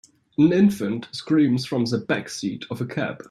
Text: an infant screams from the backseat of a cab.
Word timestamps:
an 0.39 0.51
infant 0.51 1.07
screams 1.11 1.63
from 1.63 1.85
the 1.85 1.99
backseat 1.99 2.65
of 2.71 2.81
a 2.81 2.87
cab. 2.87 3.19